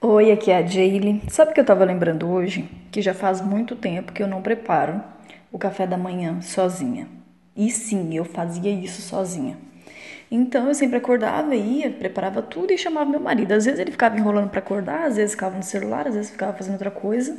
Oi, 0.00 0.30
aqui 0.30 0.52
é 0.52 0.58
a 0.58 0.64
Jaylee. 0.64 1.22
Sabe 1.28 1.50
o 1.50 1.54
que 1.54 1.58
eu 1.58 1.64
tava 1.64 1.84
lembrando 1.84 2.28
hoje? 2.30 2.70
Que 2.92 3.02
já 3.02 3.12
faz 3.12 3.40
muito 3.40 3.74
tempo 3.74 4.12
que 4.12 4.22
eu 4.22 4.28
não 4.28 4.40
preparo 4.40 5.02
o 5.50 5.58
café 5.58 5.88
da 5.88 5.98
manhã 5.98 6.40
sozinha. 6.40 7.08
E 7.56 7.68
sim, 7.68 8.16
eu 8.16 8.24
fazia 8.24 8.70
isso 8.70 9.02
sozinha. 9.02 9.58
Então 10.30 10.68
eu 10.68 10.74
sempre 10.74 10.98
acordava, 10.98 11.52
ia, 11.56 11.90
preparava 11.90 12.40
tudo 12.40 12.72
e 12.72 12.78
chamava 12.78 13.10
meu 13.10 13.18
marido. 13.18 13.50
Às 13.50 13.64
vezes 13.64 13.80
ele 13.80 13.90
ficava 13.90 14.16
enrolando 14.16 14.50
para 14.50 14.60
acordar, 14.60 15.04
às 15.04 15.16
vezes 15.16 15.32
ficava 15.32 15.56
no 15.56 15.64
celular, 15.64 16.06
às 16.06 16.14
vezes 16.14 16.30
ficava 16.30 16.52
fazendo 16.52 16.74
outra 16.74 16.92
coisa. 16.92 17.36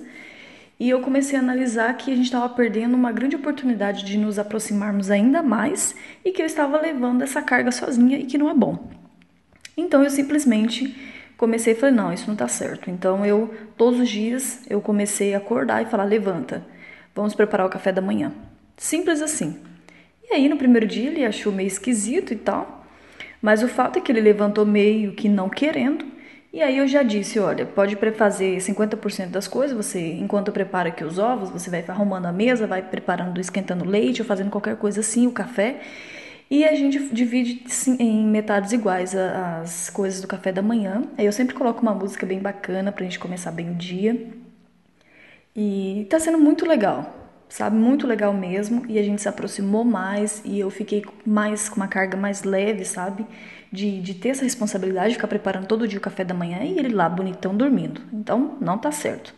E 0.78 0.90
eu 0.90 1.00
comecei 1.00 1.40
a 1.40 1.42
analisar 1.42 1.96
que 1.96 2.12
a 2.12 2.16
gente 2.16 2.26
estava 2.26 2.50
perdendo 2.50 2.94
uma 2.94 3.14
grande 3.14 3.38
oportunidade 3.38 4.04
de 4.04 4.18
nos 4.18 4.38
aproximarmos 4.38 5.10
ainda 5.10 5.42
mais 5.42 5.96
e 6.26 6.34
que 6.34 6.42
eu 6.42 6.46
estava 6.46 6.78
levando 6.78 7.22
essa 7.22 7.42
carga 7.42 7.72
sozinha 7.72 8.18
e 8.18 8.26
que 8.26 8.38
não 8.38 8.50
é 8.50 8.54
bom. 8.54 8.90
Então 9.78 10.04
eu 10.04 10.10
simplesmente 10.10 10.94
comecei 11.40 11.72
a 11.72 11.76
falar, 11.78 11.94
não, 11.94 12.14
isso 12.14 12.28
não 12.28 12.36
tá 12.36 12.50
certo. 12.50 12.92
Então 12.92 13.26
eu, 13.26 13.52
todos 13.78 14.02
os 14.02 14.10
dias, 14.10 14.60
eu 14.70 14.82
comecei 14.82 15.34
a 15.34 15.38
acordar 15.38 15.82
e 15.82 15.86
falar, 15.86 16.04
levanta, 16.04 16.64
vamos 17.16 17.34
preparar 17.34 17.66
o 17.66 17.70
café 17.70 17.94
da 17.94 18.02
manhã. 18.02 18.34
Simples 18.76 19.22
assim. 19.22 19.58
E 20.30 20.34
aí 20.34 20.50
no 20.50 20.58
primeiro 20.58 20.86
dia 20.86 21.10
ele 21.10 21.26
achou 21.26 21.52
meio 21.52 21.68
esquisito 21.68 22.34
e 22.34 22.36
tal, 22.36 22.86
mas 23.42 23.64
o 23.64 23.70
fato 23.70 23.98
é 23.98 24.02
que 24.02 24.12
ele 24.12 24.20
levantou 24.20 24.66
meio 24.66 25.14
que 25.14 25.30
não 25.30 25.50
querendo, 25.50 26.06
e 26.52 26.62
aí 26.62 26.78
eu 26.78 26.88
já 26.88 27.04
disse, 27.04 27.40
olha, 27.40 27.66
pode 27.66 27.96
fazer 28.14 28.58
50% 28.58 29.30
das 29.30 29.48
coisas, 29.48 29.78
você, 29.78 30.14
enquanto 30.14 30.52
prepara 30.52 30.90
aqui 30.90 31.04
os 31.04 31.18
ovos, 31.18 31.50
você 31.50 31.70
vai 31.70 31.86
arrumando 31.88 32.26
a 32.26 32.32
mesa, 32.32 32.68
vai 32.68 32.82
preparando, 32.82 33.40
esquentando 33.40 33.86
leite 33.86 34.22
ou 34.22 34.28
fazendo 34.28 34.50
qualquer 34.50 34.76
coisa 34.76 35.00
assim, 35.00 35.26
o 35.26 35.32
café, 35.32 35.80
e 36.50 36.66
a 36.66 36.74
gente 36.74 37.00
divide 37.14 37.64
em 38.00 38.26
metades 38.26 38.72
iguais 38.72 39.16
as 39.16 39.90
coisas 39.90 40.20
do 40.20 40.28
café 40.28 40.52
da 40.52 40.62
manhã. 40.64 41.04
Aí 41.18 41.26
eu 41.26 41.32
sempre 41.32 41.54
coloco 41.54 41.82
uma 41.82 41.94
música 41.94 42.26
bem 42.26 42.40
bacana 42.40 42.92
pra 42.92 43.04
gente 43.04 43.20
começar 43.20 43.52
bem 43.52 43.70
o 43.70 43.76
dia. 43.76 44.32
E 45.56 46.08
tá 46.10 46.20
sendo 46.20 46.40
muito 46.40 46.66
legal, 46.66 47.14
sabe? 47.48 47.76
Muito 47.76 48.08
legal 48.08 48.34
mesmo. 48.34 48.84
E 48.90 48.98
a 48.98 49.04
gente 49.04 49.22
se 49.22 49.30
aproximou 49.30 49.84
mais 49.84 50.42
e 50.44 50.60
eu 50.60 50.72
fiquei 50.72 51.06
mais 51.24 51.70
com 51.70 51.76
uma 51.76 51.88
carga 51.88 52.18
mais 52.18 52.44
leve, 52.44 52.84
sabe? 52.84 53.28
De, 53.72 54.02
de 54.02 54.16
ter 54.16 54.30
essa 54.30 54.44
responsabilidade 54.44 55.10
de 55.10 55.16
ficar 55.16 55.28
preparando 55.28 55.68
todo 55.68 55.88
dia 55.88 56.00
o 56.00 56.02
café 56.02 56.24
da 56.24 56.34
manhã 56.34 56.64
e 56.64 56.80
ele 56.80 56.90
lá 56.90 57.08
bonitão 57.08 57.56
dormindo. 57.56 58.02
Então 58.12 58.58
não 58.60 58.78
tá 58.78 58.92
certo. 58.92 59.36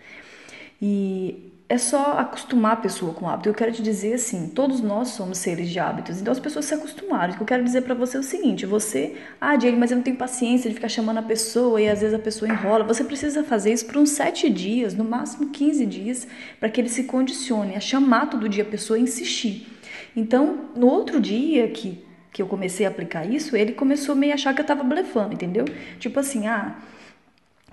E 0.81 1.51
é 1.71 1.77
só 1.77 2.17
acostumar 2.19 2.73
a 2.73 2.75
pessoa 2.75 3.13
com 3.13 3.23
o 3.23 3.29
hábito. 3.29 3.47
Eu 3.47 3.53
quero 3.53 3.71
te 3.71 3.81
dizer 3.81 4.15
assim, 4.15 4.49
todos 4.49 4.81
nós 4.81 5.07
somos 5.07 5.37
seres 5.37 5.69
de 5.69 5.79
hábitos, 5.79 6.19
então 6.19 6.29
as 6.29 6.39
pessoas 6.39 6.65
se 6.65 6.73
acostumaram. 6.73 7.31
O 7.31 7.37
que 7.37 7.43
eu 7.43 7.47
quero 7.47 7.63
dizer 7.63 7.83
para 7.83 7.95
você 7.95 8.17
é 8.17 8.19
o 8.19 8.23
seguinte: 8.23 8.65
você, 8.65 9.15
ah, 9.39 9.55
Diego, 9.55 9.77
mas 9.77 9.89
eu 9.89 9.95
não 9.95 10.03
tenho 10.03 10.17
paciência 10.17 10.69
de 10.69 10.75
ficar 10.75 10.89
chamando 10.89 11.19
a 11.19 11.21
pessoa 11.21 11.81
e 11.81 11.87
às 11.87 12.01
vezes 12.01 12.13
a 12.13 12.19
pessoa 12.19 12.51
enrola. 12.51 12.83
Você 12.83 13.05
precisa 13.05 13.41
fazer 13.41 13.71
isso 13.71 13.85
por 13.85 13.95
uns 13.95 14.09
sete 14.09 14.49
dias, 14.49 14.93
no 14.93 15.05
máximo 15.05 15.49
15 15.49 15.85
dias, 15.85 16.27
para 16.59 16.67
que 16.67 16.81
ele 16.81 16.89
se 16.89 17.05
condicione 17.05 17.73
a 17.77 17.79
chamar 17.79 18.29
todo 18.29 18.49
dia 18.49 18.63
a 18.63 18.67
pessoa 18.67 18.99
e 18.99 19.03
insistir. 19.03 19.65
Então, 20.13 20.71
no 20.75 20.87
outro 20.87 21.21
dia 21.21 21.69
que, 21.69 22.03
que 22.33 22.41
eu 22.41 22.47
comecei 22.47 22.85
a 22.85 22.89
aplicar 22.89 23.25
isso, 23.25 23.55
ele 23.55 23.71
começou 23.71 24.13
meio 24.13 24.33
a 24.33 24.35
achar 24.35 24.53
que 24.53 24.59
eu 24.59 24.65
tava 24.65 24.83
blefando, 24.83 25.35
entendeu? 25.35 25.63
Tipo 25.99 26.19
assim, 26.19 26.47
ah, 26.47 26.75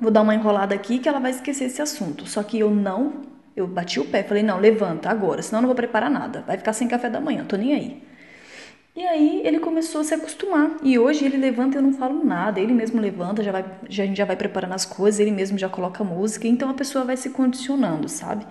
vou 0.01 0.13
dar 0.13 0.23
uma 0.23 0.37
enrolada 0.37 0.73
aqui 0.73 1.01
que 1.01 1.09
ela 1.09 1.19
vai 1.19 1.33
esquecer 1.33 1.65
esse 1.65 1.83
assunto. 1.83 2.29
Só 2.29 2.45
que 2.45 2.61
eu 2.61 2.71
não 2.71 3.38
eu 3.59 3.67
bati 3.67 4.01
o 4.01 4.05
pé, 4.05 4.23
falei: 4.23 4.43
não, 4.43 4.59
levanta 4.59 5.11
agora, 5.11 5.43
senão 5.43 5.59
eu 5.59 5.63
não 5.63 5.69
vou 5.69 5.77
preparar 5.77 6.11
nada. 6.11 6.43
Vai 6.47 6.57
ficar 6.57 6.73
sem 6.73 6.89
café 6.89 7.11
da 7.11 7.21
manhã, 7.21 7.45
tô 7.45 7.57
nem 7.57 7.75
aí. 7.75 8.08
E 8.99 9.07
aí 9.07 9.43
ele 9.45 9.61
começou 9.61 10.01
a 10.01 10.05
se 10.05 10.13
acostumar. 10.13 10.73
E 10.83 10.99
hoje 10.99 11.25
ele 11.25 11.37
levanta 11.37 11.77
e 11.77 11.79
eu 11.79 11.83
não 11.83 11.93
falo 11.93 12.25
nada. 12.25 12.59
Ele 12.59 12.73
mesmo 12.73 13.01
levanta, 13.01 13.45
já 13.45 13.53
vai, 13.53 13.65
já, 13.89 14.03
a 14.03 14.07
gente 14.07 14.17
já 14.17 14.25
vai 14.25 14.35
preparando 14.35 14.75
as 14.75 14.85
coisas, 14.85 15.21
ele 15.21 15.31
mesmo 15.31 15.57
já 15.57 15.69
coloca 15.69 16.03
música. 16.03 16.49
Então 16.49 16.69
a 16.69 16.75
pessoa 16.75 17.05
vai 17.05 17.17
se 17.17 17.31
condicionando, 17.31 18.09
sabe? 18.09 18.45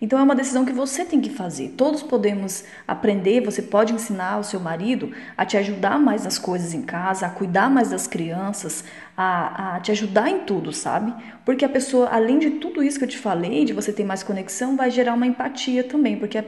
Então 0.00 0.18
é 0.18 0.22
uma 0.24 0.34
decisão 0.34 0.64
que 0.64 0.72
você 0.72 1.04
tem 1.04 1.20
que 1.20 1.30
fazer. 1.30 1.74
Todos 1.76 2.02
podemos 2.02 2.64
aprender, 2.84 3.42
você 3.42 3.62
pode 3.62 3.92
ensinar 3.92 4.40
o 4.40 4.42
seu 4.42 4.58
marido 4.58 5.12
a 5.36 5.46
te 5.46 5.56
ajudar 5.56 6.00
mais 6.00 6.24
nas 6.24 6.36
coisas 6.36 6.74
em 6.74 6.82
casa, 6.82 7.26
a 7.26 7.30
cuidar 7.30 7.70
mais 7.70 7.90
das 7.90 8.08
crianças, 8.08 8.82
a, 9.16 9.76
a 9.76 9.80
te 9.80 9.92
ajudar 9.92 10.28
em 10.28 10.40
tudo, 10.40 10.72
sabe? 10.72 11.14
Porque 11.44 11.64
a 11.64 11.68
pessoa, 11.68 12.08
além 12.08 12.40
de 12.40 12.50
tudo 12.50 12.82
isso 12.82 12.98
que 12.98 13.04
eu 13.04 13.08
te 13.08 13.18
falei, 13.18 13.64
de 13.64 13.72
você 13.72 13.92
ter 13.92 14.02
mais 14.02 14.24
conexão, 14.24 14.76
vai 14.76 14.90
gerar 14.90 15.14
uma 15.14 15.28
empatia 15.28 15.84
também, 15.84 16.18
porque 16.18 16.42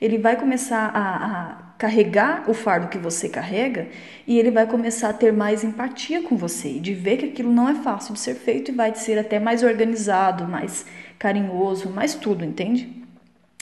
ele 0.00 0.18
vai 0.18 0.34
começar 0.34 0.90
a, 0.92 1.62
a 1.62 1.65
carregar 1.78 2.48
o 2.48 2.54
fardo 2.54 2.88
que 2.88 2.98
você 2.98 3.28
carrega 3.28 3.88
e 4.26 4.38
ele 4.38 4.50
vai 4.50 4.66
começar 4.66 5.10
a 5.10 5.12
ter 5.12 5.32
mais 5.32 5.62
empatia 5.62 6.22
com 6.22 6.36
você, 6.36 6.78
de 6.80 6.94
ver 6.94 7.18
que 7.18 7.26
aquilo 7.26 7.52
não 7.52 7.68
é 7.68 7.74
fácil 7.74 8.14
de 8.14 8.20
ser 8.20 8.34
feito 8.34 8.70
e 8.70 8.74
vai 8.74 8.94
ser 8.94 9.18
até 9.18 9.38
mais 9.38 9.62
organizado, 9.62 10.46
mais 10.46 10.86
carinhoso, 11.18 11.90
mais 11.90 12.14
tudo, 12.14 12.44
entende? 12.44 12.88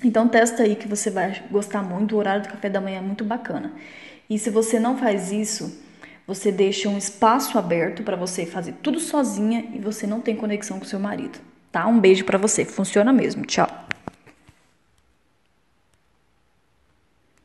Então 0.04 0.28
testa 0.28 0.62
aí 0.62 0.76
que 0.76 0.86
você 0.86 1.10
vai 1.10 1.42
gostar 1.50 1.82
muito, 1.82 2.14
o 2.14 2.18
horário 2.18 2.42
do 2.42 2.48
café 2.48 2.68
da 2.68 2.80
manhã 2.80 2.98
é 2.98 3.02
muito 3.02 3.24
bacana. 3.24 3.72
E 4.28 4.38
se 4.38 4.50
você 4.50 4.78
não 4.78 4.96
faz 4.96 5.32
isso, 5.32 5.82
você 6.26 6.50
deixa 6.50 6.88
um 6.88 6.96
espaço 6.96 7.58
aberto 7.58 8.02
para 8.02 8.16
você 8.16 8.46
fazer 8.46 8.74
tudo 8.82 9.00
sozinha 9.00 9.66
e 9.74 9.78
você 9.78 10.06
não 10.06 10.20
tem 10.20 10.36
conexão 10.36 10.78
com 10.78 10.84
seu 10.84 10.98
marido, 10.98 11.38
tá? 11.70 11.86
Um 11.86 11.98
beijo 11.98 12.24
para 12.24 12.38
você, 12.38 12.64
funciona 12.64 13.12
mesmo. 13.12 13.44
Tchau. 13.44 13.84